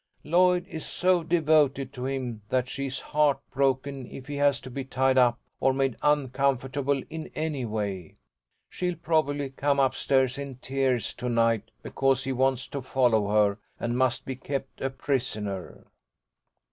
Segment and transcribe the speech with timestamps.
[0.23, 4.83] Lloyd is so devoted to him that she is heartbroken if he has to be
[4.83, 8.15] tied up or made uncomfortable in any way.
[8.67, 13.59] She'll probably come up stairs in tears to night because he wants to follow her,
[13.79, 15.85] and must be kept a prisoner."